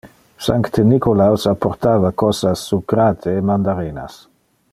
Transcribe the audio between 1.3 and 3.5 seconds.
apportava cosas sucrate e